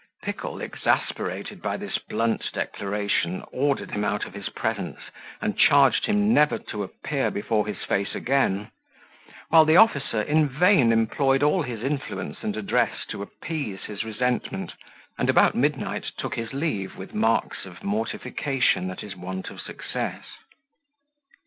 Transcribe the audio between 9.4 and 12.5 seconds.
while the officer in vain employed all his influence